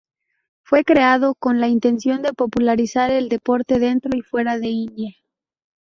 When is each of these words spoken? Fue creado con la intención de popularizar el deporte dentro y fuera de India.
Fue 0.63 0.83
creado 0.83 1.35
con 1.35 1.59
la 1.61 1.67
intención 1.67 2.23
de 2.23 2.33
popularizar 2.33 3.11
el 3.11 3.29
deporte 3.29 3.77
dentro 3.77 4.17
y 4.17 4.23
fuera 4.23 4.57
de 4.57 4.67
India. 4.69 5.11